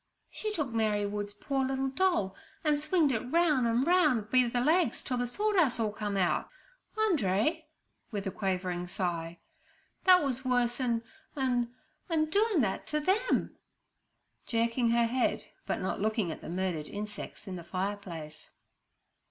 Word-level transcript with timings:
'She 0.31 0.51
took 0.51 0.69
Mary 0.69 1.05
Wood's 1.05 1.35
poor 1.35 1.63
little 1.63 1.89
doll 1.89 2.35
and 2.63 2.79
swinged 2.79 3.11
it 3.13 3.19
roun' 3.19 3.67
an' 3.67 3.83
roun' 3.83 4.21
be 4.31 4.47
the 4.47 4.59
legs 4.59 5.03
till 5.03 5.15
the 5.17 5.27
sawdust 5.27 5.79
all 5.79 5.91
come 5.91 6.17
out. 6.17 6.49
Andree'—with 6.97 8.25
a 8.25 8.31
quavering 8.31 8.87
sigh—'that 8.87 10.23
was 10.23 10.43
worse 10.43 10.79
en—en—en 10.81 12.25
doin' 12.31 12.61
that 12.61 12.87
to 12.87 12.99
them' 12.99 13.55
jerking 14.47 14.89
her 14.89 15.05
head, 15.05 15.45
but 15.67 15.79
not 15.79 16.01
looking 16.01 16.31
at 16.31 16.41
the 16.41 16.49
murdered 16.49 16.87
insects 16.87 17.47
in 17.47 17.55
the 17.55 17.63
fireplace. 17.63 18.49